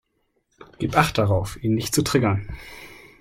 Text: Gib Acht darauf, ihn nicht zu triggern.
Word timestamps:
Gib 0.79 0.97
Acht 0.97 1.19
darauf, 1.19 1.61
ihn 1.63 1.75
nicht 1.75 1.93
zu 1.93 2.01
triggern. 2.03 2.49